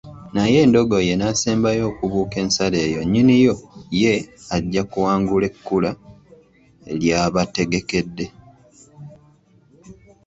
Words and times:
Naye 0.33 0.57
endogoyi 0.65 1.09
enaasembayo 1.15 1.83
okubuuka 1.91 2.37
ensalo 2.43 2.77
eyo 2.87 3.01
nnyini 3.03 3.35
yo 3.45 3.55
ye 4.01 4.13
ajja 4.55 4.81
okuwangula 4.85 5.45
ekkula 5.51 5.91
ly’abategekedde. 6.99 8.25